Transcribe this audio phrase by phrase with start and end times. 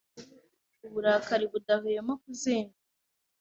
[0.87, 2.79] uburakari budahwema kuzenguruka